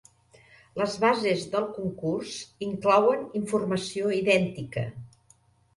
[0.81, 2.33] Les bases del concurs
[2.71, 4.91] inclouen informació idèntica.